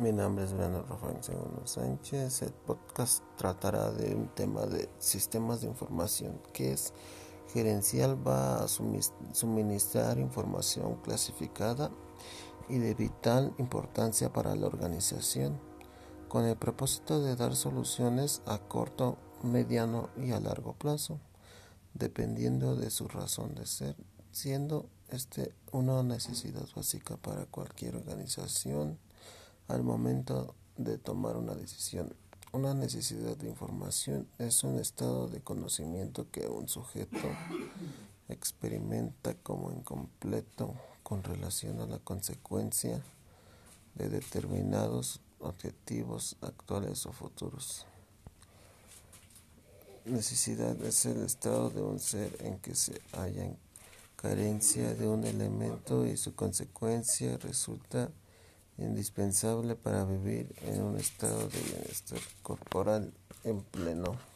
[0.00, 2.40] Mi nombre es Breno Rafael Segundo Sánchez.
[2.40, 6.94] El podcast tratará de un tema de sistemas de información que es
[7.52, 11.90] gerencial, va a suministrar información clasificada
[12.70, 15.60] y de vital importancia para la organización,
[16.28, 21.20] con el propósito de dar soluciones a corto, mediano y a largo plazo,
[21.92, 23.96] dependiendo de su razón de ser,
[24.32, 28.98] siendo este una necesidad básica para cualquier organización
[29.70, 32.14] al momento de tomar una decisión.
[32.52, 37.18] Una necesidad de información es un estado de conocimiento que un sujeto
[38.28, 43.00] experimenta como incompleto con relación a la consecuencia
[43.94, 47.86] de determinados objetivos actuales o futuros.
[50.04, 53.56] Necesidad es el estado de un ser en que se halla en
[54.16, 58.10] carencia de un elemento y su consecuencia resulta
[58.80, 63.12] indispensable para vivir en un estado de bienestar corporal
[63.44, 64.29] en pleno.